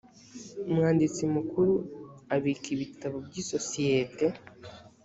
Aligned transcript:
umwanditsi 0.69 1.21
mukuru 1.35 1.73
abika 2.35 2.67
ibitabo 2.75 3.17
by 3.27 3.35
isosiyete 3.43 4.25